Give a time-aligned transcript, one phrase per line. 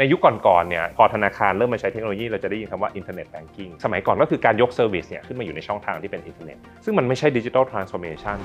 [0.00, 8.36] ในยุคก่อนๆเนี่ยพอธนาคารเริ่มมาใช้เทคโนโลยีเราจะได้ยินคำว่า internet banking สมัยก่อนก็คือการยก service เนี่ยขึ้นมาอยู่ในช่องทางที่เป็นอินเทอร์เน็ตซึ่งมันไม่ใช่ digital transformation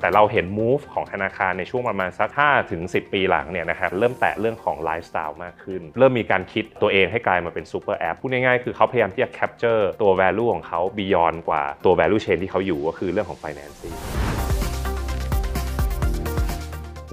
[0.00, 11.94] แต่เราเห็น move ของธนาคารในช่วงประมาณสัก5ถึง10 ปีหลังเนี่ยนะครับเริ่มแตะเรื่องของไลฟ์สไตล์มากขึ้น เริ่มมีการคิดตัวเองให้กลายมาเป็น super app พูดง่ายๆ คือเขาพยายามที่จะ capture ตัว value ของเขา beyond กว่าตัว
[12.00, 13.96] value chain ที่เขาอยู่ก็คือเรื่องของ financing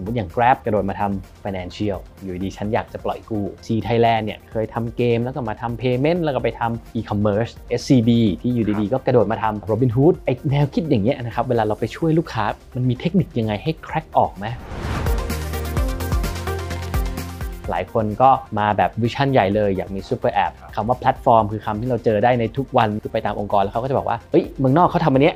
[0.03, 8.09] มมติอย่าง Grab กระโดดมาทำ financial อยู่ดีฉันอยากจะปล่อยกู้ Sea Thailand เนี่ยเคยทำเกมแล้วก็มาทำ payment แล้วก็ไปทำ e-commerce SCB
[8.41, 12.45] ที่อยู่ดีๆก็กระโดดมาทำ Robinhood ไอแนวคิดอย่างเงี้ยนะครับเวลาเราไปช่วยลูกค้า
[12.75, 14.45] มันมีเทคนิคยังไงให้ crack ออกไหม
[17.69, 25.35] หลายคนก็มาแบบ vision ใหญ่เลย อยากมี super app คำว่าแพลตฟอร์มคือคำที่เราเจอได้ในทุกวันคือไปตามองค์กรแล้วเขาก็จะบอกว่าเฮ้ยเมืองนอกเขาทำอันเนี้ย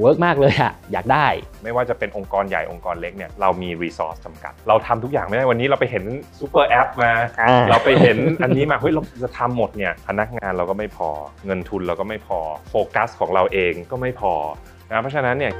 [0.00, 1.26] work มากเลยอะอยากได้
[1.62, 6.04] ไม่ว่าจะเป็นองค์กรใหญ่องค์กรเล็กเนี่ยเรามี resource จำกัด เราทำทุกอย่างไม่ได้วันนี้เราไปเห็น
[6.40, 11.08] super app มาอ่าเราไปเห็นอันนี้มาเฮ้ยเราจะทำหมดเนี่ยพนักงานเราก็ไม่พอ
[11.46, 12.38] เงินทุนเราก็ไม่พอ
[12.70, 14.32] โฟกัสของเราเองก็ไม่พอ
[14.90, 15.52] นะเพราะฉะนั้นเนี่ย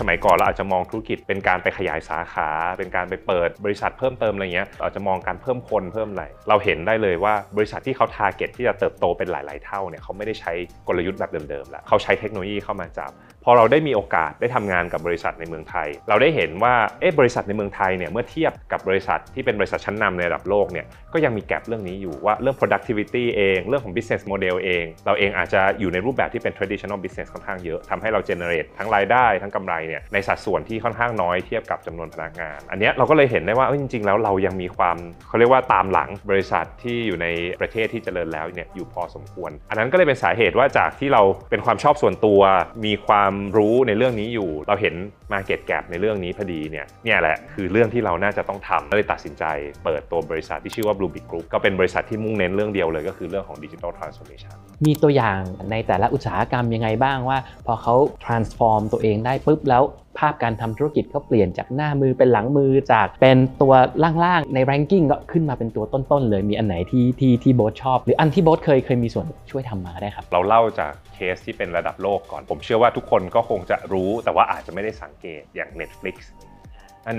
[0.00, 2.48] สมัยก่อนเราอาจจะมองธุรกิจเป็นการไปขยายสาขา
[2.78, 10.52] เป็นการไปเปิดบริษัทเพิ่มเติมอะไรเงี้ยเอาจจะมองการเพิ่มคนเพิ่มอะไรเราเห็นได้เลยว่าบริษัทที่เขา target ที่จะเติบโตเป็นหลาย ๆ เท่าเนี่ยเขาไม่ได้ใช้
[10.88, 13.10] กลยุทธ์แบบเดิมๆแล้วเขาใช้เทคโนโลยีเข้ามาจับ
[13.44, 34.06] พอเราได้มีโอกาสได้ทำงานกับบริษัทในเมืองไทย เราได้เห็นว่าเอ๊ะบริษัทในเมืองไทยเนี่ยเมื่อเทียบกับบริษัทที่เป็นบริษัทชั้นนำในระดับโลกเนี่ยก็ยังมีแกลบเรื่องนี้อยู่ว่าเรื่อง productivity เองเรื่องของ business model เอง เราเองอาจจะอยู่ในรูปแบบที่เป็น traditional business ค่อนข้างเยอะทำให้เรา generate ทั้งรายได้ทั้งกำไรเนี่ยในสัดส่วนที่ค่อนข้างน้อยเทียบกับจำนวนพนักงาน อันนี้เราก็เลยเห็นได้ว่าเอ้จริง ๆ
[34.06, 34.96] แล้วเรายังมีความ
[35.28, 37.26] เขาเรียกว่าตามหลังบริษัทที่อยู่ใน
[37.60, 42.40] ประเทศที่เจริญแล้วเนี่ยอยู่พอสมควร อันนั้นก็เลยเป็นสาเหตุว่าจากที่เราเป็นความชอบส่วนตัว
[42.86, 44.94] มีความรู้ในเรื่องนี้อยู่ เราเห็น
[45.32, 49.44] Market Gap ในเรื่องนี้พอดีเนี่ยเนี่ยแหละคือเรื่องที่เราน่าจะต้องทำก็เลยตัดสินใจ
[49.84, 54.54] เปิดตัวบริษัทที่ชื่อว่า Blue Big Group ก็เป็นบริษัทที่มุ่งเน้นเรื่องเดียวเลยก็คือเรื่องของ Digital Transformation
[54.86, 55.38] มีตัวอย่าง
[55.70, 57.94] ในแต่ละอุตสาหกรรมยังไงบ้างว่า พอเขา
[58.24, 59.82] transform ตัวเองได้ปุ๊บแล้ว
[60.18, 63.72] ภาพการทำธุรกิจเขาเปลี่ยนจากหน้ามือเป็นหลังมือจากเป็นตัว
[64.24, 76.16] ล่างๆใน ranking ก็ขึ้นมาเป็นตัวต้นๆเลยมีอันไหนที่ที่ที่โบ๊ทชอบ หรืออันที่โบ๊ทเคยเคยมีส่วนช่วยทำมาได้ครับ เราเล่าจากเคสที่เป็นระดับโลกก่อน ผมเชื่อว่าทุกคนก็คงจะรู้แต่ว่าอาจจะไม่ได้สังเกตอย่าง Netflix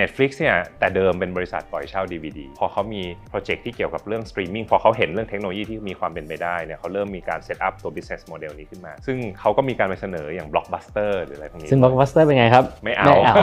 [0.01, 12.23] Netflix เนี่ยแต่เดิมเป็นบริษัทปล่อยเช่า DVD พอเขามีโปรเจกต์ที่เกี่ยวกับเรื่องสตรีมมิ่งพอเขาเห็นเรื่องเทคโนโลยีที่มีความเป็นไปได้เนี่ยเขาเริ่มมีการ set up ตัว business model นี้ขึ้นมา ซึ่งเขาก็มีการไปเสนออย่าง Blockbuster หรืออะไรพวกนี้ ซึ่ง Blockbuster
[12.25, 13.35] เป็นไงครับ ไม่เอา ไม่เอา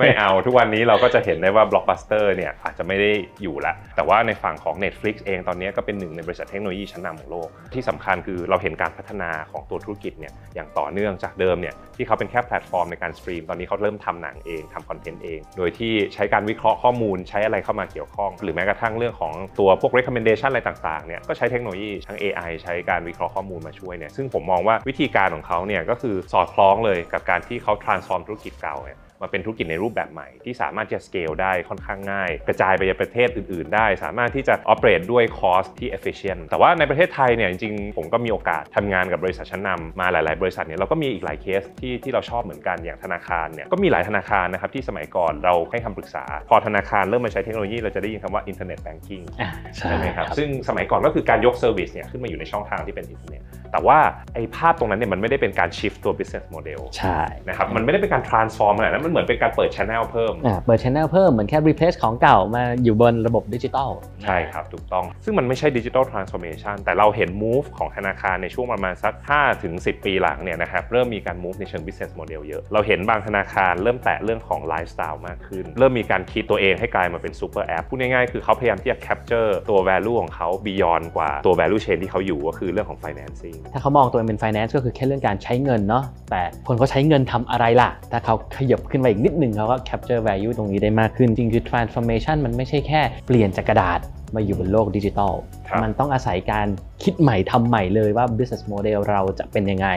[0.00, 3.10] ไม่เอา ทุกวันนี้เราก็จะเห็นได้ว่า Blockbuster เนี่ยอาจจะไม่ได้
[3.42, 30.28] อยู่ละ แต่ว่าในฝั่งของ Netflix เองตอนนี้ก็เป็นหนึ่งในบริษัทเทคโนโลยีชั้นนำของโลก ที่สำคัญคือเราเห็นการพัฒนาของตัวธุรกิจเนี่ยอย่างต่อเนื่องจากเดิมเนี่ยที่เขาเป็นแค่แพลตฟอร์มในการสตรีมตอนนี้เขาเริ่มทำหนังเองทำ content เอง โดยที่ใช้การวิเคราะห์ข้อมูลใช้อะไรเข้ามาเกี่ยวข้อง หรือแม้กระทั่งเรื่องของตัวพวก recommendation อะไรต่างๆเนี่ยก็ใช้เทคโนโลยีทั้ง AI ใช้การวิเคราะห์ข้อมูลมาช่วยเนี่ยซึ่งผมมองว่าวิธีการของเขาเนี่ยก็คือสอดคล้องเลยกับการที่เขา transform ธุรกิจเก่าเนี่ย มาเป็นธุรกิจในรูปแบบใหม่
[30.44, 40.42] ที่สามารถจะ scale ได้ค่อนข้างง่าย กระจายไปยังประเทศอื่น ๆ ได้ สามารถที่จะ operate ด้วย cost ที่ efficient แต่ว่าในประเทศไทยเนี่ยจริงๆ ผมก็มีโอกาสทำงานกับบริษัทชั้นนำมาหลาย ๆ
[40.42, 53.42] บริษัทเนี่ยเราก็มีอีกหลายเคสที่ที่เราชอบเหมือนกันอย่างธนาคารเนี่ยก็มีหลายธนาคารนะครับที่สมัยก่อนเราให้คำปรึกษา พอธนาคารเริ่มมาใช้เทคโนโลยีเราจะได้ยินคำว่า internet banking อ่าใช่ไหมครับซึ่งสมัยก่อนก็คือการยก service เนี่ยขึ้นมาอยู่ในช่องทางที่เป็นอินเทอร์เน็ต
[53.72, 53.98] แต่ว่า
[54.34, 57.18] ไอ้ภาพตรงนั้นเนี่ยมันไม่ได้เป็นการ shift ตัว business model ใช่
[57.48, 63.90] นะครับมันไม่ได้เป็นการ transform ขนาดนั้นมันเหมือนเป็นการเปิด channel เพิ่มอ่าเปิด channel เพิ่มเหมือนแค่ replace ของเก่ามาอยู่บนระบบดิจิตอล
[64.24, 75.18] ใช่ครับ ถูกต้อง ซึ่งมันไม่ใช่ digital transformation แต่เราเห็น move ของธนาคารในช่วงประมาณสัก5ถึง10 ปีหลังเนี่ยนะครับเริ่มมีการ move ในเชิง business model เยอะ เราเห็นบางธนาคารเริ่มแตะเรื่องของ lifestyle
[75.26, 83.58] มากขึ้น เริ่มมีการคิดตัวเองให้กลายมาเป็น super app พูดง่ายๆคือเขาพยายามที่จะ capture ตัว value ของเขา beyond กว่าตัว value chain ที่เขาอยู่ก็คือเรื่องของ financing
[83.72, 94.00] ถ้าเขามองตัวเองเป็น finance ก็คือแค่เรื่องการใช้เงินเนาะแต่คนเขาใช้เงินทำอะไรล่ะ ถ้าเขาขยับขึ้นมาอีกนิดนึงเขาก็ capture value ตรงนี้ได้มากขึ้น จริงคือ transformation มันไม่ใช่แค่เปลี่ยนจากกระดาษ
[94.36, 95.32] มาอยู่บนโลกดิจิทัล
[95.68, 96.66] ครับมันต้องอาศัยการ
[97.02, 99.88] คิดใหม่ทำใหม่เลยว่า business model เราจะเป็นยังไง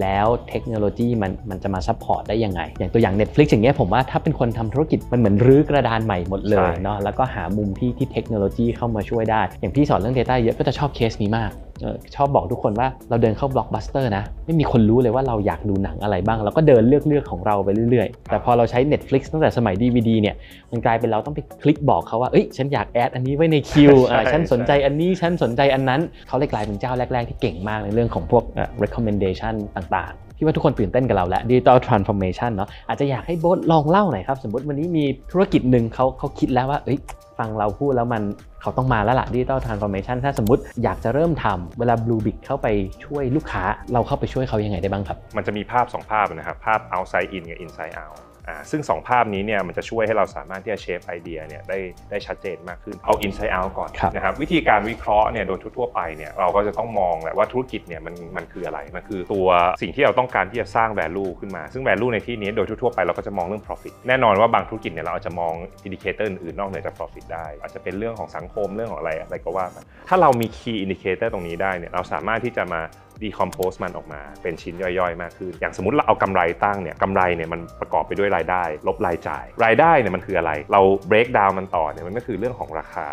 [0.00, 11.65] แล้วเทคโนโลยีมันมันจะมา support ได้ยังไง อย่างตัวอย่าง Netflix อย่างเงี้ยผมว่าถ้าเป็นคนทำธุรกิจมันเหมือนรื้อกระดานใหม่หมดเลยใช่เนาะแล้วก็หามุมที่ที่เทคโนโลยีเข้ามาช่วยได้ อย่างพี่สอนเรื่อง Data เยอะก็จะชอบเคสนี้มากเออ
[12.14, 20.34] ชอบบอกทุกคนว่าเราเดินเข้า Blockbuster นะ ไม่มีคนรู้เลยว่าเราอยากดูหนังอะไรบ้าง เราก็เดินเลือกเลือกของเราไปเรื่อยๆ แต่พอเราใช้ Netflix ตั้งแต่สมัย DVD เนี่ย
[20.70, 36.98] มันกลายเป็นเราต้องไปคลิกบอกเขาว่าเอ้ยฉันอยากแอดอันนี้ไว้ในคิวอ่าใช่ฉันสนใจใช่อันนี้ฉันสนใจอันนั้นเขาเลยกลายเป็นเจ้าแรก ๆ ที่เก่งมากในเรื่องของพวกเอ่อ recommendation ต่างพี่ว่าทุกคนตื่นเต้นกับเราแล้ว Digital Transformation เนาะอาจจะอยากให้โบ๊ทลองเล่าหน่อยครับ สมมติวันนี้มีธุรกิจหนึ่งเขาเขาคิดแล้วว่าเอ้ย
[37.38, 38.22] ฟังเราพูดแล้วมัน
[38.62, 42.66] เขาต้องมาแล้วล่ะ digital transformation ถ้าสมมติอยากจะเริ่มทำเวลาบลูบิ c เข้าไป
[43.04, 43.62] ช่วยลูกค้า
[43.92, 48.25] เราเข้าไปช่วยเขายังไงได้บ้างครับ มันจะมีภาพ 2 ภาพนะครับ ภาพ outside in กับ inside out อ่า
[48.70, 51.78] ซึ่ง 2 ภาพนี้เนี่ยมันจะช่วยให้เราสามารถที่จะ shape ไอเดียเนี่ยได้
[52.10, 59.48] ได้ชัดเจนมากขึ้นเอา inside out ก่อนครับนะครับวิธีการวิเคราะห์เนี่ยโดยทั่วๆไปเนี่ยเราก็จะต้องมองแหละว่าธุรกิจเนี่ยมันมันคืออะไร มันคือตัว
[59.82, 65.52] สิ่งที่เราต้องการที่จะสร้าง value ขึ้นมา ซึ่ง value ในที่นี้โดยทั่วๆไปเราก็จะมองเรื่อง profit แน่นอนว่าบางธุรกิจเนี่ยเราอาจจะมอง
[65.86, 69.76] indicator อื่นๆนอกเหนือจาก profit ได้ อาจจะเป็นเรื่องของสังคมเรื่องของอะไรอะไรก็ว่าไป
[70.08, 72.82] ถ้าเรามี key indicator ตรงนี้ได้เนี่ยเราสามารถที่จะมา
[73.22, 80.80] decompose มันออกมาเป็นชิ้นย่อยๆ มากขึ้น อย่างสมมติเราเอากำไรตั้งเนี่ยกำไรเนี่ยมันประกอบไปด้วยรายได้ ลบรายจ่าย รายได้เนี่ยมันคืออะไร เรา
[81.10, 83.06] break down มันต่อเนี่ยมันก็คือเรื่องของราคา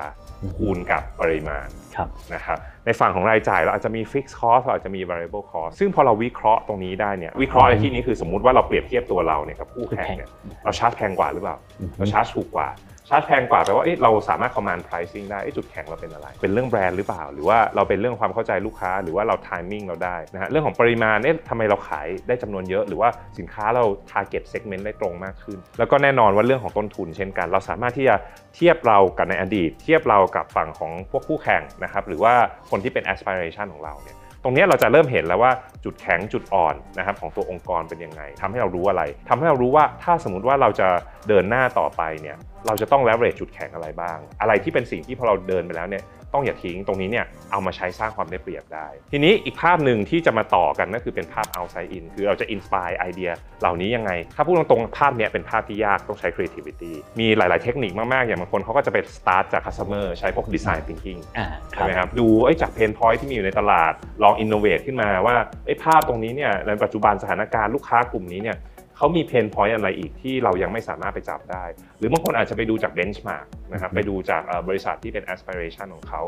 [0.57, 10.29] คูณกับปริมาณครับนะครับในฝั่งของรายจ่ายเราอาจจะมี fixed cost เราอาจจะมี variable cost ซึ่งพอเราวิเคราะห์ตรงนี้ได้เนี่ยวิเคราะห์ในที่นี้คือสมมุติว่าเราเปรียบเทียบตัวเราเนี่ยกับคู่แข่งเนี่ย
[10.63, 11.57] เราชาร์จแพงกว่าหรือเปล่า
[11.97, 12.67] เราชาร์จถูกกว่า
[13.09, 28.15] ชาร์จแพงกว่าแปลว่าเอ๊ะเราสามารถ command pricing ได้จุดแข็งเราเป็นอะไร เป็นเรื่องแบรนด์หรือเปล่า หรือว่าเราเป็นเรื่องความเข้าใจลูกค้า หรือว่าเรา timing เราได้นะฮะเรื่องของปริมาณเอ๊ะทำไมเราขายได้จำนวนเยอะ หรือว่าสินค้าเรา target segment ได้ตรงมากขึ้น แล้วก็แน่นอนว่าเรื่องของต้นทุนเช่นกัน เราสามารถที่จะ
[28.55, 32.33] เทียบเรากับในอดีต เทียบเรากับฝั่งของพวกคู่แข่งนะครับหรือว่า
[32.69, 35.51] คนที่เป็น aspiration ของเราเนี่ย ตรงนี้เราจะเริ่มเห็นแล้วว่า
[35.83, 40.87] จุดแข็งจุดอ่อนนะครับของตัวองค์กรเป็นยังไงทำให้เรารู้อะไรทำให้เรารู้ว่าถ้าสมมติว่าเราจะ
[41.27, 42.37] เดินหน้าต่อไปเนี่ย
[42.67, 53.29] เราจะต้อง leverage จุดแข็งอะไรบ้าง อะไรที่เป็นสิ่งที่พอเราเดินไปแล้วเนี่ย ต้องอย่าทิ้งตรงนี้เนี่ยเอามาใช้สร้างความได้เปรียบได้ ทีนี้อีกภาพหนึ่งที่จะมาต่อกันก็คือเป็นภาพ outside in คือเราจะ inspire ไอเดีย
[53.61, 63.93] เหล่านี้ยังไง ถ้าพูดตรงๆภาพเนี้ยเป็นภาพที่ยากต้องใช้ creativity มีหลาย ๆ เทคนิคมาก ๆ อย่างบางคนเขาก็จะไป start จาก customer ใช้พวก design thinking อ่าคใช่ไหมครับดูเอ้ยจากเพนพอยที่มีอยู่ในตลาด
[64.23, 65.35] ลองอินโนเวทขึ้นมาว่า
[65.65, 68.57] ไอ้ยภาพตรงนี้เนี่ยในปัจจุบันสถานการณ์ลูกค้ากลุ่มนี้เนี่ย
[68.97, 71.63] เขามีเพนพอยอะไรอีกที่เรายังไม่สามารถไปจับได้
[71.99, 76.21] หรือบางคนอาจจะไปดูจากเบนช์มาร์กนะครับไปดูจากเอ่อบริษัทที่เป็น aspiration ของเขา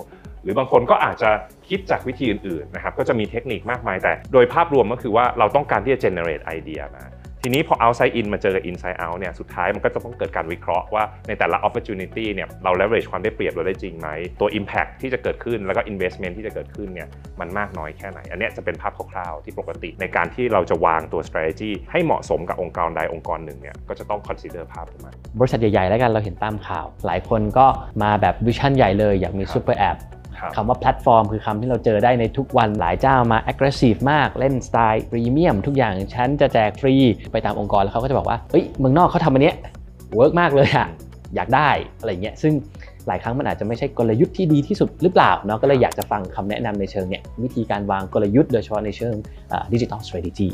[0.44, 1.30] หรือบางคนก็อาจจะ
[1.70, 7.04] คิดจากวิธีอื่นๆนะครับก็จะมีเทคนิคมากมายแต่ โดยภาพรวมก็คือว่าเราต้องการที่จะ generate ไอเดียมา
[7.48, 14.08] ทีนี้พอ outside in มาเจอกับ inside out เนี่ย สุดท้ายมันก็จะต้องเกิดการวิเคราะห์ว่าในแต่ละ opportunity เนี่ย เรา leverage ความได้เปรียบเราได้จริงไหม
[14.40, 17.08] ตัว impact ที่จะเกิดขึ้นแล้วก็ investment ที่จะเกิดขึ้นเนี่ย
[17.40, 27.66] มันมากน้อยแค่ไหน อันนี้จะเป็นภาพคร่าวๆที่ปกติในการที่เราจะวางตัว strategy ให้เหมาะสมกับองค์กรใดองค์กรหนึ่งเนี่ย ก็จะต้อง consider ภาพตรงนั้นบริษัทใหญ่ๆแล้วกันเราเห็นตามข่าว หลายคนก็
[28.04, 29.60] มาแบบ vision ใหญ่เลยอยากมีครั
[30.56, 36.96] คำว่าแพลตฟอร์มคือคำที่เราเจอได้ในทุกวันหลายเจ้ามา aggressive มากเล่นสไตล์ freemium ทุกอย่างฉันจะแจกฟรี
[37.32, 39.56] ไปตามองค์กรแล้วเขาก็จะบอกว่าเฮ้ยเมืองนอกเขาทำอันเนี้ย
[40.16, 40.88] work มากเลยอะ
[41.36, 42.54] อยากได้อะไรเงี้ยซึ่ง
[43.08, 49.16] หลายครั้งมันอาจจะไม่ใช่กลยุทธ์ที่ดีที่สุดหรือเปล่าเนาะก็เลยอยากจะฟังคำแนะนำในเชิงเนี่ยวิธีการวางกลยุทธ์โดยเฉพาะในเชิง
[49.74, 50.50] ดิจิทัล strategy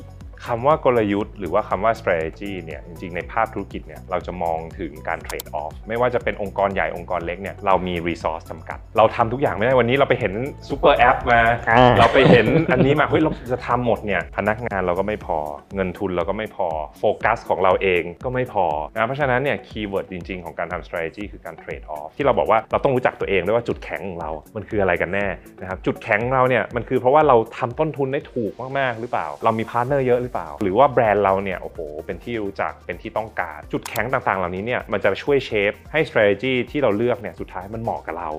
[0.47, 10.33] คำว่ากลยุทธ์หรือว่าคำว่า strategy เนี่ยจริงๆ ในภาพธุรกิจเนี่ยเราจะมองถึงการ trade off ไม่ว่าจะเป็นองค์กรใหญ่องค์กรเล็กเนี่ยเรามี resource จำกัด เราทำทุกอย่างไม่ได้วันนี้เราไปเห็น
[10.69, 15.37] super app มาอ่าเราไปเห็นอันนี้มาเฮ้ยเราจะทำหมดเนี่ยพนักงานเราก็ไม่พอ
[15.75, 16.67] เงินทุนเราก็ไม่พอ
[16.99, 25.27] โฟกัสของเราเองก็ไม่พอนะเพราะฉะนั้นเนี่ย keyword จริง ๆ ของการทำ strategy คือการ trade off ที่เราบอกว่าเราต้องรู้จักตัวเองด้วยว่าจุดแข็งของเรา มันคืออะไรกันแน่
[25.61, 38.29] นะครับจุดแข็งของเราเนี่ยมันคือเพราะว่าเราทำต้นทุนได้ถูกมากๆหรือเปล่า เรามี partner เยอะหรือเปล่า หรือว่าแบรนด์เราเนี่ยโอ้โหเป็นที่รู้จักเป็นที่ต้องการ จุดแข็งต่างๆ เหล่านี้เนี่ยมันจะช่วย shape ให้ strategy ที่เราเลือกเนี่ยสุดท้ายมันเหมาะกับเรา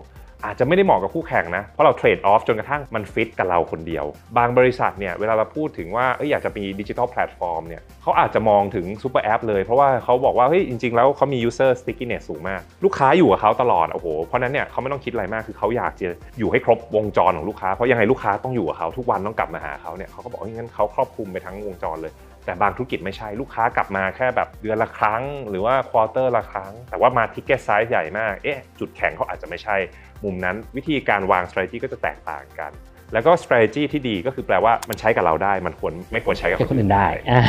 [0.44, 4.04] อาจจะไม่ได้เหมาะกับคู่แข่งนะ เพราะเรา trade off จนกระทั่งมันฟิตกับเราคนเดียว
[4.38, 16.08] บางบริษัทเนี่ยเวลาเราพูดถึงว่าเอยอยากจะมี digital platform เนี่ยเขาอาจจะมองถึง super app เลย เพราะว่าเขาบอกว่าเฮ้ยจริง ๆ แล้วเขามี user stickiness สูงมาก ลูกค้าอยู่กับเขาตลอดโอ้โหเพราะนั้นเนี่ยเขาไม่ต้องคิดอะไรมากคือเขาอยากจะ
[16.38, 22.12] อยู่ให้ครบวงจรของลูกค้าเพราะยังไงลูกค้าต้องอยู่กับเขาทุกวันต้องกลับมาหาเขาเนี่ยเขาก็บอกงั้นเขาครอบคลุมไปทั้งวงจรเลย
[22.44, 29.76] แต่บางธุรกิจไม่ใช่ลูกค้ากลับมาแค่แบบเดือนละครั้ง หรือว่า quarter ละครั้ง แต่ว่ามา ticket size ใหญ่มากเอ๊ะจุดแข็งเขาอาจจะไม่ใช่
[30.24, 32.72] มุมนั้นวิธีการวาง strategy ก็จะแตกต่างกัน
[33.12, 37.42] แล้วก็ strategy ที่ดีก็คือแปลว่ามันใช้กับเราได้ มันควรไม่ควรใช้กับคนอื่นได้อ่า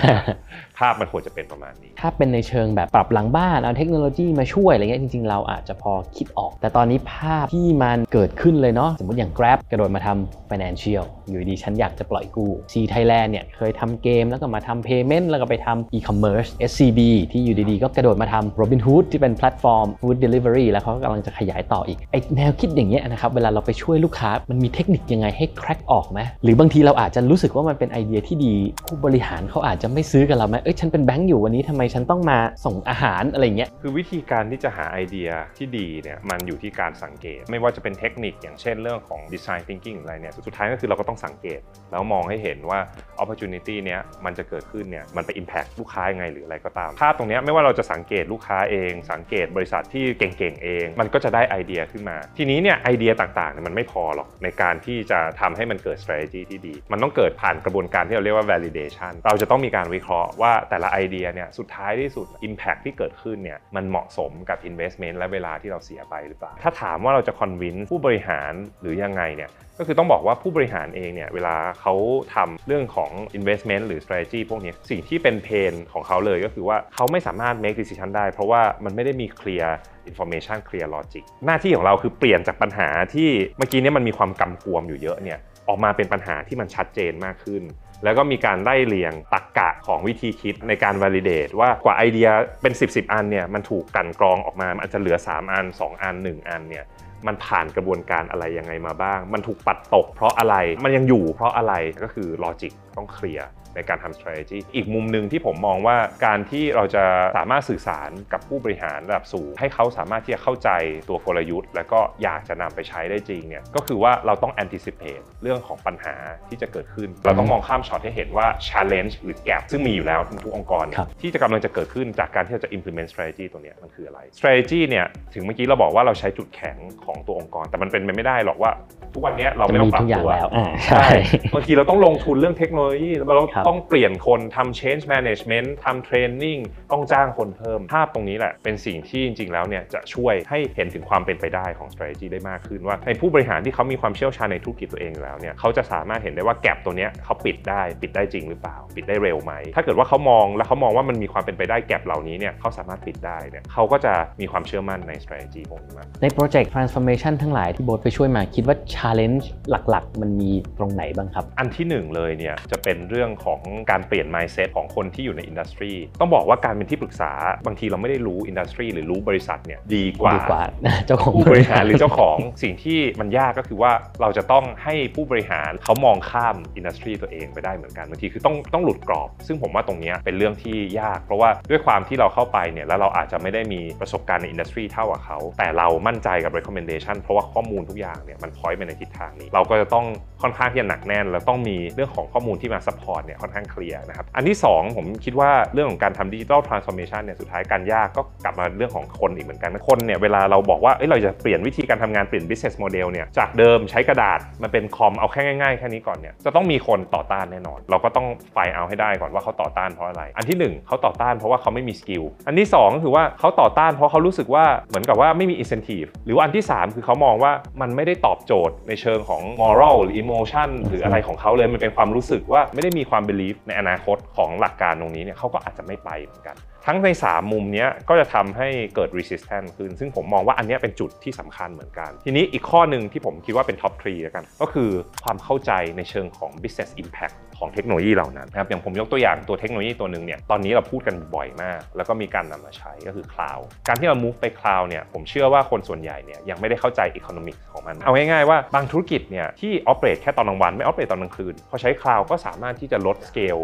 [0.77, 16.50] ภาพมันควรจะเป็นประมาณนี้ ถ้าเป็นในเชิงแบบปรับหลังบ้าน เอาเทคโนโลยีมาช่วยอะไรเงี้ยจริงๆ เราอาจจะพอคิดออก แต่ตอนนี้ภาพที่มันเกิดขึ้นเลยเนาะสมมติอย่าง Grab กระโดดมาทำ financial อยู่ดีฉันอยากจะปล่อยกู้ Sea Thailand เนี่ยเคยทำเกมแล้วก็มาทำ payment แล้วก็ไปทำ e-commerce
[16.70, 17.00] SCB
[17.32, 28.53] ที่อยู่ดีๆ ก็กระโดดมาทำ Robinhood ที่เป็นแพลตฟอร์ม food delivery แล้วเขากำลังจะขยายต่ออีกไอ้แนวคิดอย่างเงี้ยนะครับเวลาเราไปช่วยลูกค้ามันมีเทคนิคยังไงให้ crack ออกไหมหรือบางทีเราอาจจะรู้สึกว่ามันเป็นไอเดียที่ดี
[28.86, 41.60] ผู้บริหารเขาอาจจะไม่ซื้อกับเราไหมเอ้ยฉันเป็นแบงก์อยู่วันนี้ทำไมฉันต้องมาส่งอาหารอะไรเงี้ยคือวิธีการที่จะหาไอเดียที่ดีเนี่ยมันอยู่ที่การสังเกต ไม่ว่าจะเป็นเทคนิคอย่างเช่นเรื่องของ design thinking อะไรเนี่ยสุดท้ายก็คือเราก็ต้องสังเกต
[41.91, 42.79] แล้วมองให้เห็นว่า
[43.22, 65.17] opportunity เนี้ยมันจะเกิดขึ้นเนี่ยมันไป impact ลูกค้ายังไงหรืออะไรก็ตามภาพตรงเนี้ยไม่ว่าเราจะสังเกตลูกค้าเอง สังเกตบริษัทที่เก่งๆเอง มันก็จะได้ไอเดียขึ้นมา ทีนี้เนี่ยไอเดียต่างๆเนี่ยมันไม่พอหรอกในการที่จะทำให้มันเกิด strategy ที่ดี มันต้องเกิดผ่านกระบวนการที่เราเรียกว่า validation เราจะต้องมีการวิเคราะห์ว่าแต่ละไอเดียเนี่ยสุดท้ายที่สุด impact ที่เกิดขึ้นเนี่ยมันเหมาะสมกับ investment
[65.17, 71.93] และเวลาที่เราเสียไปหรือเปล่า ถ้าถามว่าเราจะ convince ผู้บริหารหรือยังไงเนี่ยก็คือต้องบอกว่าผู้บริหารเองเนี่ยเวลาเขา
[72.36, 79.67] ทำเรื่องของ investment หรือ strategy พวกนี้สิ่งที่เป็นเพนของเขาเลยก็คือว่าเขาไม่สามารถ make decision ได้ เพราะว่ามันไม่ได้มี clear
[80.10, 87.63] information clear logic หน้าที่ของเราคือเปลี่ยนจากปัญหาที่เมื่อกี้เนี่ยมันมีความกำกวมอยู่เยอะเนี่ยออกมาเป็นปัญหาที่มันชัดเจนมากขึ้น
[88.03, 92.27] แล้วก็มีการไล่เรียงตรรกกะของวิธีคิดในการ validate ว่ากว่าไอเดีย
[92.62, 96.86] เป็น 10 10 อันเนี่ยมันถูกกลั่นกรองออกมามันอาจจะเหลือ 3 อัน 2 อัน 1 อันเนี่ย
[97.27, 107.03] มันผ่านกระบวนการอะไรยังไงมาบ้าง มันถูกปัดตกเพราะอะไรมันยังอยู่เพราะอะไรก็คือลอจิกต้องเคลียร์ ในการทำ strategy อีกมุมหนึ่งที่ผมมองว่าการที่เราจะ
[107.38, 110.70] สามารถสื่อสารกับผู้บริหารระดับสูง ให้เขาสามารถที่จะเข้าใจ
[111.10, 116.15] ตัวกลยุทธ์ แล้วก็อยากจะนำไปใช้ได้จริงเนี่ยก็คือว่าเราต้อง anticipate เรื่องของปัญหา
[116.50, 128.72] ที่จะเกิดขึ้น เราต้องมองข้ามช็อตให้เห็นว่า challenge หรือ gap ซึ่งมีอยู่แล้วทุกองค์กรเนี่ยครับที่จะกำลังจะเกิดขึ้นจากการที่เราจะ implement strategy ตัวเนี้ยมันคืออะไร strategy เนี่ยถึงเมื่อกี้เราบอกว่าเราใช้จุดแข็งของตัวองค์กร แต่มันเป็นไปไม่ได้หรอกว่า
[129.13, 131.06] ทุกวันเนี้ยเราจะไม่ต้อมีงปรับทุกอย่างตัวแล้วอ่าใช่
[131.53, 156.72] บางทีเราต้องลงทุนเรื่องเทคโนโลยีเราต้องครับต้องเปลี่ยนคนทำ change management ทำ training ต้องจ้างคนเพิ่ม ภาพตรงนี้แหละ เป็นสิ่งที่จริง ๆ แล้วเนี่ยจะช่วยให้เห็นถึงความเป็นไปได้ของ strategy ได้มากขึ้นว่าในผู้บริหารที่เขามีความเชี่ยวชาญในธุรกิจตัวเองอยู่แล้วเนี่ยเขาจะสามารถเห็นได้ว่าแกลบตัวเนี้ยเขาปิดได้ปิดได้จริงหรือเปล่า ปิดได้เร็วไหม ถ้าเกิดว่าเขามองแล้วเขามองว่ามันมีความเป็นไปได้แกลบเหล่านี้เนี่ยเขาสามารถปิดได้เนี่ยเขาก็จะมีความเชื่อมั่นใน strategy พวกนี้มากในโปรเจกต์
[156.74, 163.52] transformation ทั้งหลายที่โบ๊ทไปช่วยมาคิดว่า challenge หลักๆ มันมีตรงไหนบ้างครับ อันที่หนึ่งเลยเนี่ยจะเป็นเรื่องของ
[163.91, 167.31] การเปลี่ยน mindset ของคนที่อยู่ใน industry ต้องบอกว่าการเป็นที่ปรึกษา
[167.65, 170.63] บางทีเราไม่ได้รู้ industry หรือรู้บริษัทเนี่ยดีกว่าดีกว่า
[171.05, 173.91] เจ้าของผู้บริหารหรือเจ้าของสิ่งที่มันยากก็คือว่า
[174.22, 190.05] เราจะต้องให้ผู้บริหารเขามองข้าม industry ตัวเองไปได้เหมือนกันบางทีคือต้องต้องหลุดกรอบ ซึ่งผมว่าตรงเนี้ยเป็นเรื่องที่ยาก เพราะว่าด้วยความที่เราเข้าไปเนี่ยแล้วเราอาจจะไม่ได้มีประสบการณ์ใน industry เท่ากับเขาแต่เรามั่นใจกับ recommendation เพราะว่าข้อมูลทุกอย่างเนี่ยมัน point ไปในทิศทางนี้ เราก็จะต้อง
[190.41, 216.09] ค่อนข้างที่จะหนักแน่น แล้วต้องมีเรื่องของข้อมูลที่มา support เนี่ยค่อนข้างเคลียร์นะครับ อันที่สองผมคิดว่าเรื่องของการทำ digital transformation เนี่ยสุดท้ายการยากก็กลับมาเรื่องของคนอีกเหมือนกันคนเนี่ยเวลาเราบอกว่าเอ้ยเราจะเปลี่ยนวิธีการทำงานเปลี่ยน business model เนี่ยจากเดิมใช้กระดาษมันเป็นคอมเอาแค่ง่ายๆแค่นี้ก่อนเนี่ยจะต้องมีคนต่อต้านแน่นอน เราก็ต้องไฟเอาให้ได้ก่อนว่าเขาต่อต้านเพราะอะไร อันที่หนึ่งเขาต่อต้านเพราะว่าเขาไม่มี skill อันที่สองก็คือว่าเขาต่อต้านเพราะเขารู้สึกว่าเหมือนกับว่าไม่มี incentive
[216.25, 226.56] หรือว่าอันที่สามคือเขามองว่ามันไม่ได้ตอบโจทย์ในเชิงของ moral หรือ emotion หรืออะไรของเขาเลยมันเป็นความรู้สึกว่าไม่ได้มีความ belief ในอนาคตของหลักการตรงนี้เนี่ยเขาก็อาจจะไม่ไปเหมือนกัน
[226.88, 234.90] ทั้งใน 3 มุมนี้ก็จะทำให้เกิด resistance ขึ้น ซึ่งผมมองว่าอันนี้เป็นจุดที่สำคัญเหมือนกัน ทีนี้อีกข้อหนึ่งที่ผมคิดว่าเป็น top 3แล้วกัน ก็คือ
[235.24, 250.86] ความเข้าใจในเชิงของ business impact ของเทคโนโลยีเหล่านั้นนะครับอย่างผมยกตัวอย่างตัวเทคโนโลยีตัวหนึ่งเนี่ยตอนนี้เราพูดกันบ่อยมาก แล้วก็มีการนำมาใช้ก็คือ cloud การที่เรา move ไป cloud เนี่ยผมเชื่อว่าคนส่วนใหญ่เนี่ยยังไม่ได้เข้าใจ economics ของมัน เอาง่ายๆว่าบางธุรกิจเนี่ยที่ operate แค่ตอนกลางวันไม่
[250.88, 253.63] operate ตอนกลางคืนพอใช้ cloud ก็สามารถที่จะลด scale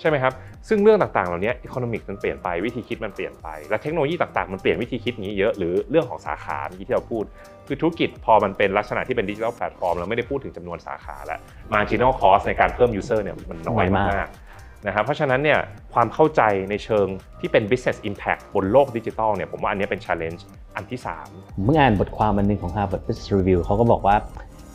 [0.00, 0.32] ใช่ไหมครับ
[0.68, 7.24] ซึ่งเรื่องต่างๆ เหล่านี้ economic มันเปลี่ยนไปวิธีคิดมันเปลี่ยนไป และเทคโนโลยีต่างๆ มันเปลี่ยนวิธีคิดนี้เยอะหรือเรื่องของสาขาเมื่อกี้ที่เราพูด
[7.66, 11.40] คือธุรกิจพอมันเป็นลักษณะที่เป็นดิจิทัลแพลตฟอร์มเราไม่ได้พูดถึงจำนวนสาขาแล้ว
[11.74, 15.58] marginal cost ในการเพิ่ม user เนี่ยมันน้อยน้อยมากมากๆนะครับเพราะฉะนั้นเนี่ย
[15.94, 17.06] ความเข้าใจในเชิง
[17.40, 20.40] ที่เป็น business impact บนโลกดิจิทัลเนี่ยผมว่าอันนี้เป็น challenge
[20.76, 24.16] อันที่3ผมเพิ่งอ่านบทความอันหนึงของ Harvard Business Review เขาก็บอกว่า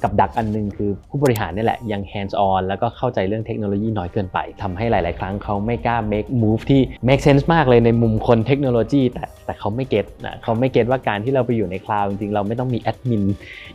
[0.06, 10.68] กับดักอันหนึงคือผู้บริหารนี่แหละยัง hands on แล้วก็เข้าใจเรื่องเทคโนโลยีน้อยเกินไปทำให้หลาย ๆ ครั้งเขาไม่กล้า make move ที่ make sense มากเลยในมุมคนเทคโนโลยี แต่แต่เขาไม่ get นะเขาไม่
[10.74, 13.24] get ว่าการที่เราไปอยู่ใน cloud จริง ๆ เราไม่ต้องมีแอดมิน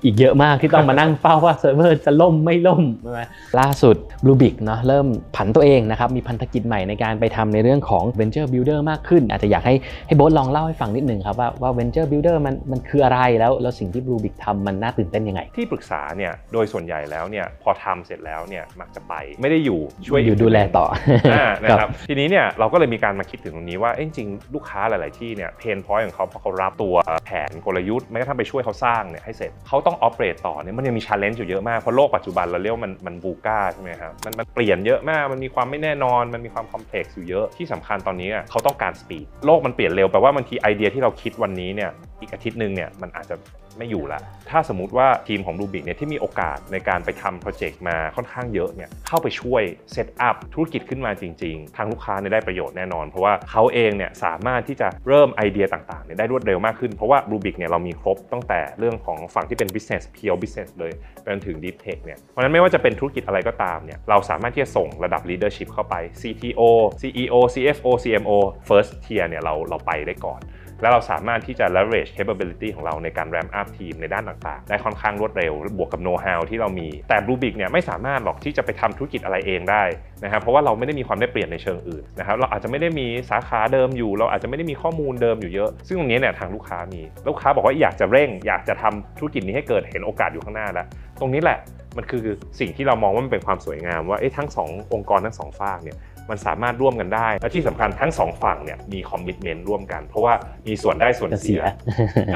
[0.04, 3.20] อีกเยอะมากที่ต้องมานั่งเฝ้าว่าเซิร์ฟเวอร์จะล่มไม่ล่มใช่ไหม
[3.60, 3.96] ล่าสุด
[4.26, 5.06] Rubik เนาะเริ่ม
[5.36, 9.74] ผันตัวเองนะครับมีพันธกิจใหม่ในการไปทำในเรื่องของ Venture Builder มากขึ้น อาจจะอยากให้
[10.06, 20.86] ให้โบ๊ทลองเล่าให้ฟังนิดนึงครับว่าว่า Venture Builder มันมันคืออะไรแล้วแล้วสิ่งที่ Rubik ทำมันน่าตื่นเต้นยังไงที่ปรึกษาเนี่ยโดยส่วนใหญ่แล้วเนี่ยพอทำเสร็จแล้วเนี่ยมักจะไปไม่ได้อยู่ช่วยอยู่ดูแลต่อ
[21.32, 26.94] อ่านะครับทีนี้เนี่ยเราก็เลยมีการมาคิดถึงตรงนี้ว่าเอ้ยจริงๆลูกค้าหลาย ๆ ที่เนี่ย pain point ของเขาพอเขารับตัว
[27.26, 43.36] แผนกลยุทธ์แม้กระทั่งไปช่วยเขาสร้างเนี่ยให้เสร็จเขาต้องออ e เ a t e ต่อเนี่ยมันยังมีช l เลนจ์อยู่เยอะมากเพราะโลกปัจจุบันเราเรียกว่ามันมัน VUCA ใช่ไหมครับมันมันเปลี่ยนเยอะมากมันมีความไม่แน่นอน มันมีความ complex อยู่เยอะที่สำคัญตอนนี้อะเขาต้องการ speed โลกมันเปลี่ยนเร็วแปลว่าบางทีไอเดียที่เราคิดวันนี้เนี่ยอีกอาทิตย์หนึ่งเนี่ยมันอาจจะ
[43.80, 44.20] ไม่อยู่ละ
[44.50, 61.76] ถ้าสมมติว่าทีมของรูบิกเนี่ยที่มีโอกาสในการไปทำ project มาค่อนข้างเยอะเนี่ยเข้าไปช่วย set up ธุรกิจขึ้นมาจริง ๆ ทางลูกค้าเนี่ยได้ประโยชน์แน่นอน เพราะว่าเขาเองเนี่ยสามารถที่จะเริ่มไอเดียต่างๆเนี่ยได้รวดเร็วมากขึ้น เพราะว่ารูบิกเนี่ยเรามีครบตั้งแต่เรื่องของฝั่งที่เป็น business pure business เลยไปจนถึง deep
[61.84, 66.60] tech เนี่ยเพราะฉะนั้นไม่ว่าจะเป็นธุรกิจอะไรก็ตามเนี่ยเราสามารถที่จะส่งระดับ leadership เข้าไป CTO
[67.00, 70.40] CEO CFO CMO first tier เนี่ยเราเราไปได้ก่อน
[70.80, 79.82] แล้วเราสามารถที่จะ leverage capability ของเราในการ ramp up ทีมในด้านต่างๆ ได้ค่อนข้างรวดเร็ว บวกกับ know how ที่เรามี แต่ Bluebic เนี่ยไม่สามารถหรอกที่จะไปทำธุรกิจอะไรเองได้
[80.24, 90.86] นะครับเพราะว่าเราไม่ได้มีความได้เปรียบในเชิงอื่นนะครับเราอาจจะไม่ได้มีสาขาเดิมอยู่ เราอาจจะไม่ได้มีข้อมูลเดิมอยู่เยอะ ซึ่งตรงนี้เนี่ยทางลูกค้ามีลูกค้าบอกว่าอยากจะเร่ง อยากจะทำธุรกิจนี้ให้เกิดเห็นโอกาสอยู่ข้างหน้าแล้ว
[91.20, 91.58] ตรงนี้แหละ
[91.96, 92.24] มันคือ
[92.60, 95.96] สิ่งที่เรามองว่ามันเป็นความสวยงามว่าเอ๊ะทั้งสององค์กรทั้งสองฝากเนี่ย
[96.30, 100.34] มันสามารถร่วมกันได้ และที่สำคัญทั้งสองฝั่งเนี่ยมีคอมมิชเมนต์ร่วมกัน เพราะว่า
[100.68, 101.66] มีส่วนได้ส่วนจะเสีเสียย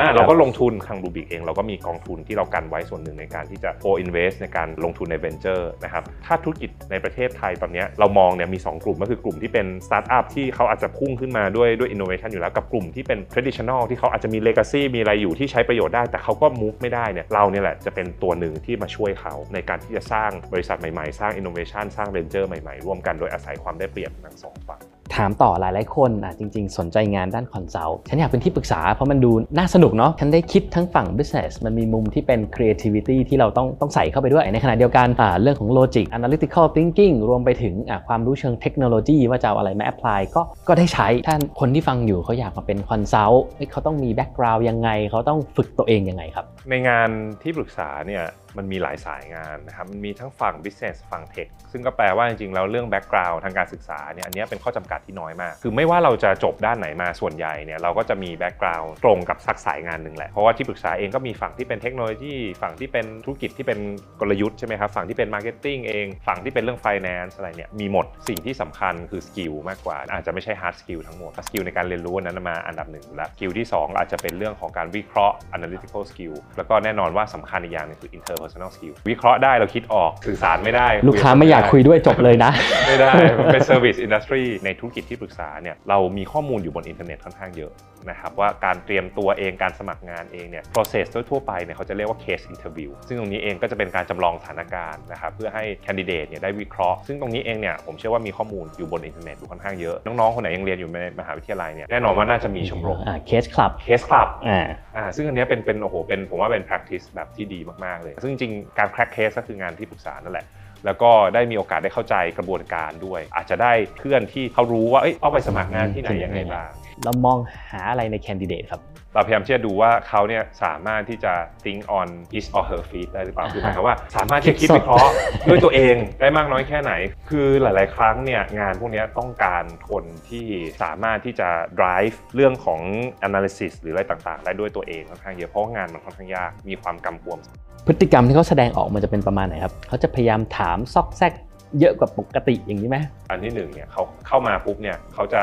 [0.01, 14.83] อ่าเราก็ลงทุนทางรูบิกเอง เราก็มีกองทุนที่เรากันไว้ส่วนหนึ่งในการที่จะ co-invest ในการลงทุนใน venture นะครับถ้าธุรกิจในประเทศไทยตอนเนี้ยเรามองเนี่ยมี 2 กลุ่มก็คือกลุ่มที่เป็น startup ที่เขาอาจจะพุ่งขึ้นมาด้วยด้วย innovation อยู่แล้วกับกลุ่มที่เป็น traditional ที่เขาอาจจะมี legacy
[14.95, 24.81] มีอะไรอยู่ที่ใช้ประโยชน์ได้ แต่เขาก็ move ไม่ได้เนี่ยเราเนี่ยแหละจะเป็นตัวหนึ่งที่มาช่วยเขาในการที่จะสร้างบริษัทใหม่ๆ สร้าง innovation สร้าง venture ใหม่ๆ ร่วมกันโดยอาศัยความได้เปรียบทั้งสองฝั่ง
[25.17, 40.21] ถามต่อหลายๆคนอะจริง ๆ สนใจงานด้าน consult ฉันอยากเป็นที่ปรึกษาเพราะมันดูน่าสนุกเนาะฉันได้คิดทั้งฝั่ง business มันมีมุมที่เป็น creativity ที่เราต้องต้องใส่เข้าไปด้วย ในขณะเดียวกันอ่าเรื่องของ logic analytical thinking รวมไปถึงอะความรู้เชิงเทคโนโลยีว่าจะเอาอะไรมา apply
[40.35, 47.09] ก็ก็ได้ใช้ถ้าคนที่ฟังอยู่เขาอยากมาเป็น consult เขาต้องมี background ยังไง เขาต้องฝึกตัวเองยังไงครับในงาน
[47.43, 48.25] ที่ปรึกษาเนี่ย
[48.57, 63.79] มันมีหลายสายงานนะครับมันมีทั้งฝั่ง business ฝั่ง tech ซึ่งก็แปลว่าจริงๆแล้วเรื่อง background ทางการศึกษาเนี่ยอันนี้เป็นข้อจำกัดที่น้อยมาก คือไม่ว่าเราจะจบด้านไหนมาส่วนใหญ่เนี่ยเราก็จะมี background ตรงกับสักสายงานหนึ่งแหละ เพราะว่าที่ปรึกษาเองก็มีฝั่งที่เป็นเทคโนโลยี ฝั่งที่เป็นธุรกิจที่เป็น
[64.21, 71.65] กลยุทธ์ใช่ไหมครับ ฝั่งที่เป็น marketing เอง ฝั่งที่เป็นเรื่อง finance อะไรเนี่ย มีหมด สิ่งที่สำคัญคือ skill มากกว่า อาจจะไม่ใช่ hard skill ทั้งหมด skill
[71.67, 82.53] ในการเรียนรู้อันนั้นมาอันดับหนึ่งอยู่แล้ว skill ที่สองอาจจะเป็นเรื่องของการวิเคราะห์ analytical skill แล้วก็แน่นอนว่าสำคัญอีกอย่างหนึงคือ interpersonal skill วิเคราะห์ได้เราคิดออกสื่อสารไม่ได้ ลูกค้าไม่อยากคุยด้วยจบเลยนะ
[82.89, 87.73] ไม่ได้มันเป็น service industry ในธุรกิจที่ปรึกษาเนี่ยเรามีข้อมูลอยู่บนอินเทอร์เน็ตค่อนข้างเยอะ
[88.11, 104.67] นะครับว่าการเตรียมตัวเองการสมัครงานเองเนี่ย process ทั่วๆไปเนี่ยเขาจะเรียกว่า case interview ซึ่งตรงนี้เองก็จะเป็นการจำลองสถานการณ์นะครับเพื่อให้ candidate เนี่ยได้วิเคราะห์ ซึ่งตรงนี้เองเนี่ยผมเชื่อว่ามีข้อมูลอยู่บนอินเทอร์เน็ตอยู่ค่อนข้างเยอะน้องๆคนไหนยังเรียนอยู่ในมหาวิทยาลัยเนี่ยแน่นอนว่าน่าจะมีชมรมอ่า case club case club อ่า
[104.97, 110.47] อ่าซึ่งอันเนี้ยเป็นเป็นโอ้โหเป็นผมว่าเป็น practice แบบที่ดีมากๆเลย ซึ่งจริงๆการ crack case ก็คืองานที่ปรึกษานั่นแหละ
[110.85, 116.69] แล้วก็ได้มีโอกาสได้เข้าใจกระบวนการด้วย อาจจะได้เพื่อนที่เขารู้ว่าเอ้ยเอาไปสมัครงานที่ไหนยังไงบ้าง
[117.03, 117.39] เรามอง
[117.71, 118.83] หาอะไรใน candidate ครับ
[119.15, 121.33] เราพยายามที่จะดูว่าเขาเนี่ยสามารถที่จะ
[121.65, 125.13] think on his or her feet ได้หรือเปล่าคือหมายความว่าสามารถที่จะคิดวิเคราะห์
[125.49, 126.93] ด้วยตัวเองได้มากน้อยแค่ไหน
[127.31, 130.47] คือหลาย ๆ ครั้งเนี่ยงานพวกเนี้ยต้องการคนที่
[130.83, 131.49] สามารถที่จะ
[131.81, 132.81] drive เรื่องของ
[133.29, 137.39] analysis หรืออะไรต่าง ๆ ได้ด้วยตัวเองค่อนข้างเยอะเพราะว่างานมันค่อนข้างยากมีความกำกวม
[137.87, 141.33] พฤติกรรมที่เขาแสดงออกมันจะเป็นประมาณไหนครับเขาจะพยายามถามซอกแซก
[141.81, 142.97] เยอะกว่าปกติอย่างนี้ไหม
[143.31, 145.41] อันที่หนึ่งเนี่ยเขาเข้ามาปุ๊บเนี่ยเขาจะ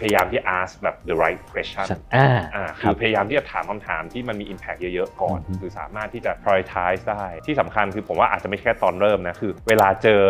[0.00, 10.20] พยายามที่ ask แบบ the right question อ่าอ่าคือแบบพยายามที่จะถามคำถามที่มันมี impact เยอะๆ ก่อนอือฮึคือสามารถที่จะ prioritize ได้ ที่สำคัญคือผมว่าอาจจะไม่แค่ตอนเริ่มนะ คือเวลาเจอ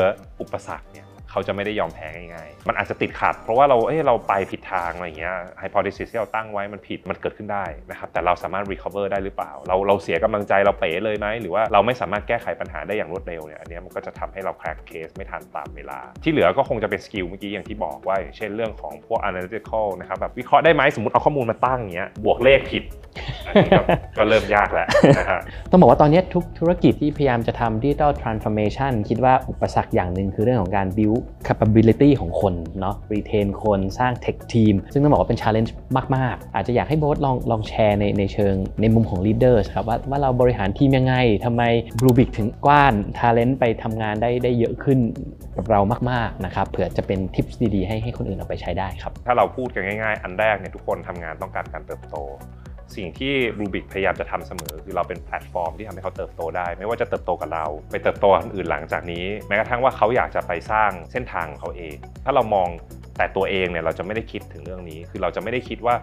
[0.41, 19.21] อุปสรรคเนี่ย เขาจะไม่ได้ยอมแพ้ง่ายๆ มันอาจจะติดขัด เพราะว่าเราเอ้ยเราไปผิดทางอะไรเงี้ย hypothesis ที่เราตั้งไว้มันผิดมันเกิดขึ้นได้นะครับแต่เราสามารถ recover ได้หรือเปล่า เราเราเสียกำลังใจเราเป๋เลยไหมหรือว่าเราไม่สามารถแก้ไขปัญหาได้อย่างรวดเร็วเนี่ยอันนี้มันก็จะทำให้เรา crack case ไม่ทันตามเวลา ที่เหลือก็คงจะเป็น skill เมื่อกี้อย่างที่บอกว่าเช่นเรื่องของพวก
[19.29, 22.85] analytical นะครับแบบวิเคราะห์ได้ไหมสมมติเอาข้อมูลมาตั้งเงี้ยบวกเลขผิด
[23.47, 23.83] นนก็
[24.19, 24.89] ก็เริ่มยากแล้ว
[25.19, 35.71] นะฮะต้องบอกว่าตอนนี้ทุกธุรกิจที่พยายามจะทำ digital transformation คิดว่าอุปสรรคอย่างหนึ่งคือเรื่องของการ build capability ของคนเนาะ retain คนสร้าง tech team ซึ่งต้องบอกว่าเป็น challenge
[36.17, 41.15] มาก ๆ อาจจะอยากให้โบ๊ทลองลองแชร์ในในเชิงในมุมของ leaders ครับว่าว่าเราบริหารทีมยังไง
[41.45, 41.63] ทำไม
[42.05, 44.99] Rubik ถึงกว้าน talent ไปทำงานได้ได้เยอะขึ้น
[45.57, 52.17] กับเรามาก ๆ นะครับ เผื่อจะเป็นทิปดี ๆ ให้ให้คนอื่นเอาไปใช้ได้ครับ ถ้าเราพูดกันง่าย ๆ อันแรกเนี่ยทุกคนทำงานต้องการการเติบโต
[52.97, 62.69] สิ่งที่ Rubik พยายามจะทำเสมอ คือเราเป็นแพลตฟอร์มที่ทำให้เขาเติบโตได้ ไม่ว่าจะเติบโตกับเรา ไปเติบโตกับคนอื่นหลังจากนี้ แม้กระทั่งว่าเขาอยากจะไปสร้างเส้นทางของเขาเอง ถ้าเรามอง
[63.17, 65.95] แต่ตัวเองเนี่ยเราจะไม่ได้คิดถึงเรื่องนี้ คือเราจะไม่ได้คิดว่า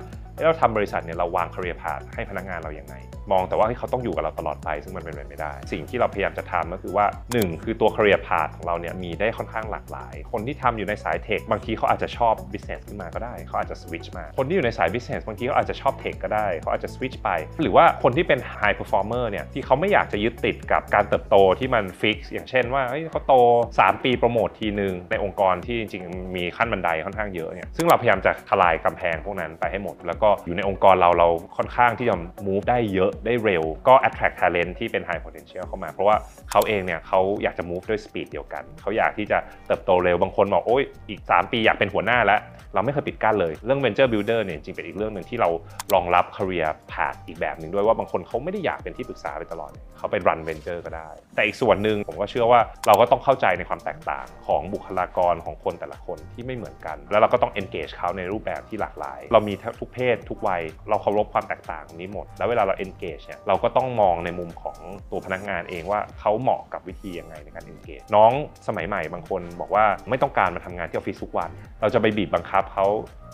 [0.45, 2.95] เราทำบริษัทเนี่ยเราวาง career path ให้พนักงานเราอย่างไง
[3.31, 14.89] มองแต่ว่าเขาต้องอยู่กับเราตลอดไป ซึ่งมันเป็นไปไม่ได้ สิ่งที่เราพยายามจะทำก็คือว่า 1 คือตัว career path ของเราเนี่ยมีได้ค่อนข้างหลากหลาย คนที่ทำอยู่ในสายเทคบางทีเขาอาจจะชอบ business ขึ้นมาก็ได้ เขาอาจจะ switch มา คนที่อยู่ในสาย
[14.93, 17.29] business บางทีเขาอาจจะชอบเทคก็ได้ เขาอาจจะ switch ไป
[17.61, 23.33] หรือว่าคนที่เป็น high performer เนี่ยที่เขาไม่อยากจะยึดติดกับการเติบโตที่มัน fix อย่างเช่นว่าเฮ้ยเขาโต
[23.75, 32.15] 3 ปีโปรโมททีหนึ่งในองค์กรที่จริงๆมีขั้นบันไดค่อนข้างเยอะเนี่ยซึ่งเราพยายามจะทลายกำแพงพวกนั้นไปให้หมด แล้วก็อยู่ในองค์กรเราเราค่อนข้างที่จะ
[32.47, 36.15] move ได้เยอะได้เร็วก็ attract talent ที่เป็น high potential เข้ามา เพราะว่า
[36.51, 42.41] เขาเองเนี่ยเขาอยากจะ move ด้วย speed เดียวกัน เขาอยากที่จะเติบโตเร็วบางคนบอกโอ้ยอีก 3 ปีอยากเป็นหัวหน้าแล้ว
[42.73, 45.49] เราไม่เคยปิดกั้นเลย เรื่อง venture builder เนี่ยจริงเป็นอีกเรื่องหนึ่งที่เรา
[45.93, 64.77] รองรับ career path อีกแบบหนึ่งด้วยว่าบางคนเขาไม่ได้อยากเป็นที่ปรึกษาไปตลอดเขาไป run venture ก็ได้ แต่อีกส่วนหนึ่งผมก็เชื่อว่าเราก็ต้องเข้าใจในความแตกต่างของบุคลากรของคนแต่ละคนที่ไม่เหมือนกัน แล้วเราก็ต้อง engage เขาในรูปแบบที่หลากหลาย เรามีทุกเพศทุกวัยเราเคารพความแตกต่างนี้หมด แล้วเวลาเรา engage เนี่ยเราก็ต้องมองในมุมของ
[65.11, 68.31] ตัวพนักงานเองว่าเขาเหมาะกับวิธียังไงในการ engage น้อง
[68.67, 71.49] สมัยใหม่บางคนบอกว่าไม่ต้องการมาทำงานที่ออฟฟิศทุกวัน
[71.81, 72.85] เราจะไปบีบบังคับเขา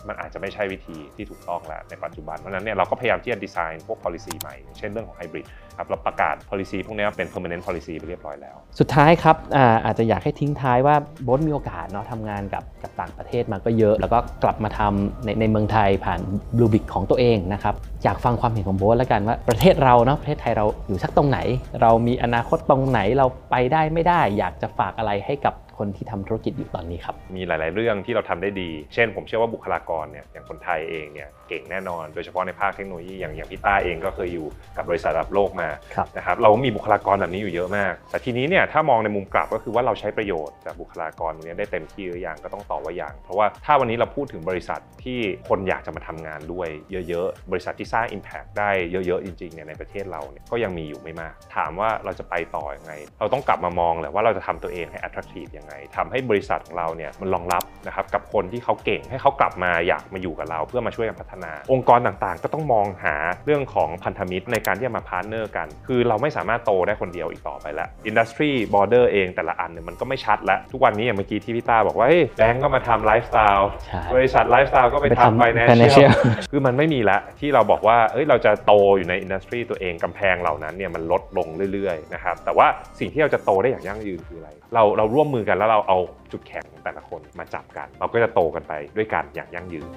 [0.08, 5.46] มันอาจจะไม่ใช่วิธีที่ถูกต้องแล้วในปัจจุบัน เพราะฉะนั้นเนี่ยเราก็พยายามที่จะดีไซน์พวก policy ใหม่ เช่นเรื่องของ hybrid
[5.78, 16.20] ครับเราประกาศ policy พวกนี้เป็น permanent policy ไปเรียบร้อยแล้ว สุดท้ายครับอาอาจจะอยากให้ทิ้งท้ายว่าโบทมีโอกาสเนาะทำงานกับกับต่างประเทศมาก็เยอะ แล้วก็กลับมาทำในในเมืองไทยผ่าน
[16.56, 21.38] บลูบิกของตัวเองนะครับอยากฟังความเห็นของโบทแล้วกันว่าประเทศเราเนาะประเทศไทยเราอยู่สักตรงไหน
[21.80, 45.18] เรามีอนาคตตรงไหนเราไปได้ไม่ได้ อยากจะฝากอะไรให้กับ คนที่ทำธุรกิจอยู่ตอนนี้ครับ มีหลาย ๆ เรื่องที่เราทำได้ดี เช่น ผมเชื่อว่าบุคลากรเนี่ยอย่างคนไทยเองเนี่ยเก่งแน่นอน โดยเฉพาะในภาคเทคโนโลยีอย่างอย่างพี่ต้าเองก็เคยอยู่กับบริษัทระดับโลกมาครับนะครับเราก็มีบุคลากรแบบนี้อยู่เยอะมาก แต่ทีนี้เนี่ยถ้ามองในมุมกลับก็คือว่าเราใช้ประโยชน์จากบุคลากรตรงนี้ได้เต็มที่หรือยังก็ต้องตอบว่ายังเพราะว่าถ้าวันนี้เราพูดถึงบริษัทที่
[45.48, 46.68] คนอยากจะมาทำงานด้วย
[47.08, 65.66] เยอะ ๆ บริษัทที่สร้าง Impact ได้เยอะ ๆ จริงๆเนี่ยในประเทศเราเนี่ยก็ยังมีอยู่ไม่มาก ถามว่าเราจะไปต่อยังไง เราต้องกลับมามองแหละว่าเราจะทำตัวเองให้ attractive ยังไงทำให้บริษัทของเราเนี่ยมันรองรับนะครับกับคนที่เขาเก่งให้เขากลับมาอยากมาอยู่กับเรา เพื่อมาช่วยกันพัฒนา องค์กรต่างๆ ก็ต้องมองหาเรื่องของพันธมิตรในการที่จะมา partner กัน
[65.86, 76.10] คือเราไม่สามารถโตได้คนเดียวอีกต่อไปแล้ว industry border เองแต่ละอันเนี่ยมันก็ไม่ชัดแล้วทุกวันนี้อย่างเมื่อกี้ที่พี่ต้าบอกว่าเฮ้ยแบงก์ก็มาทำไลฟ์สไตล์ใช่บริษัทไลฟ์สไตล์ก็ไปไปทำทำ financial financial
[76.50, 82.66] คือมันไม่มีละที่เราบอกว่าเอ้ยเราจะโตอยู่ใน industry ตัวเองกำแพงเหล่านั้นเนี่ยมันลดลงเรื่อยๆนะครับแต่ว่า
[82.98, 85.98] สิ่งที่เราจะโตได้อย่างยั่งยืนคืออะไร เราเราร่วมมือกันแล้วเราเอา
[86.32, 89.88] จุดแข็งของแต่ละคนมาจับกัน เราก็จะโตกันไปด้วยกันอย่างยั่งยืน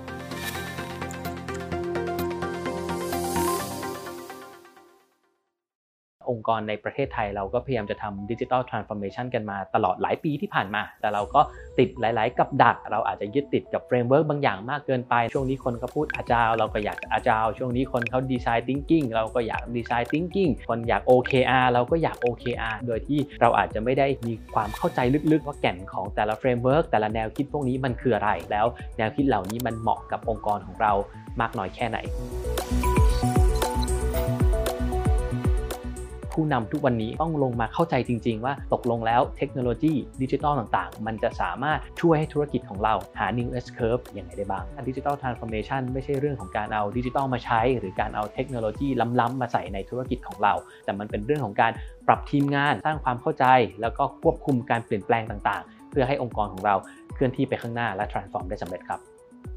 [6.35, 11.41] องค์กรในประเทศไทยเราก็พยายามจะทำ digital transformation กันมาตลอดหลายปีที่ผ่านมา แต่เราก็
[11.79, 20.49] ติดหลาย ๆ กับดัก เราอาจจะยึดติดกับ framework บางอย่างมากเกินไป ช่วงนี้คนก็พูด agile เราก็อยาก agile ช่วงนี้คนเขา design thinking เราก็อยาก design thinking
[20.69, 24.99] คนอยาก OKR เราก็อยาก OKR โดยที่เราอาจจะไม่ได้มีความเข้าใจ
[25.31, 28.65] ลึก ๆ ว่าแก่นของแต่ละ framework แต่ละแนวคิดพวกนี้มันคืออะไรแล้ว
[28.97, 30.93] แนวคิดเหล่านี้มันเหมาะกับองค์กรของเรา
[31.41, 31.97] มากน้อยแค่ไหน
[36.35, 48.87] ผู้นำทุกวันนี้ต้องลงมาเข้าใจจริง ๆ ว่าตกลงแล้วเทคโนโลยีดิจิทัลต่างๆ มันจะสามารถช่วยให้ธุรกิจของเราหา new S curve ยังไงได้บ้าง digital transformation ไม่ใช่เรื่องของการเอาดิจิทัลมาใช้ หรือการเอาเทคโนโลยี
[49.19, 50.53] ล้ำๆมาใส่ในธุรกิจของเรา
[50.85, 51.71] แต่มันเป็นเรื่องของการ
[52.07, 53.45] ปรับทีมงานสร้างความเข้าใจ
[53.81, 56.75] แล้วก็ควบคุมการเปลี่ยนแปลงต่างๆ เพื่อให้องค์กรของเรา
[57.13, 59.14] เคลื่อนที่ไปข้างหน้าและ transform ได้สำเร็จครับ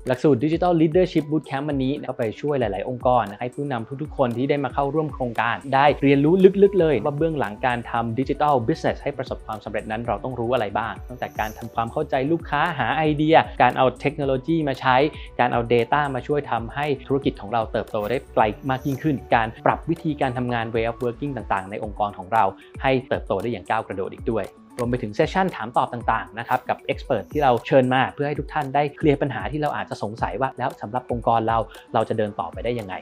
[0.08, 8.98] หลักสูตร Digital Leadership Bootcamp วันนี้ก็ไปช่วยหลาย ๆ องค์กรให้ผู้นำทุก ๆ คนที่ได้มาเข้าร่วมโครงการ ได้เรียนรู้ลึก ๆ เลย ว่าเบื้องหลังการทำ Digital Business
[9.02, 14.96] ให้ประสบความสำเร็จนั้นเราต้องรู้อะไรบ้าง ตั้งแต่การทำความเข้าใจลูกค้าหาไอเดีย การเอาเทคโนโลยีมาใช้
[15.40, 22.44] การเอา Data มาช่วยทำให้ธุรกิจของเราเติบโตได้ไกลมากยิ่งขึ้น การปรับวิธีการทำงาน way of working ต่าง ๆ ในองค์กรของเรา
[22.82, 24.46] ให้เติบโตได้อย่างก้าวกระโดดอีกด้วย
[24.78, 31.58] รวมไปถึงเซสชันถามตอบต่างๆนะครับกับเอ็กซ์เพรสที่เราเชิญมาเพื่อให้ทุกท่านได้เคลียร์ปัญหาที่เราอาจจะสงสัยว่าแล้วสำหรับองค์กรเรา
[31.94, 32.94] เราจะเดินต่อไปได้ยังไง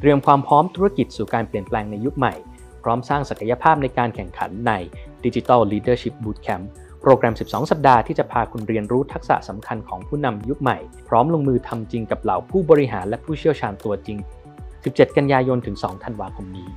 [0.00, 2.34] เตรียมความพร้อมธุรกิจสู่การเปลี่ยนแปลงในยุคใหม่
[2.84, 4.72] พร้อมสร้างศักยภาพในการแข่งขันใน
[5.24, 6.64] Digital Leadership Bootcamp
[7.02, 10.78] โปรแกรม 12 สัปดาห์ที่จะพาคุณเรียนรู้ทักษะสำคัญของผู้นำยุคใหม่
[11.08, 14.18] พร้อมลงมือทำจริงกับเหล่าผู้บริหารและผู้เชี่ยวชาญตัวจริง
[14.68, 16.68] 17 กันยายนถึง 2 ธันวาคมนี้